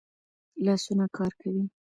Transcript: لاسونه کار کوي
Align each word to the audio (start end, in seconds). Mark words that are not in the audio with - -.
لاسونه 0.65 1.05
کار 1.17 1.31
کوي 1.41 1.63